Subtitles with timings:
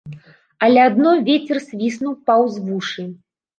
[0.67, 3.09] Але адно вецер свіснуў паўз вушы.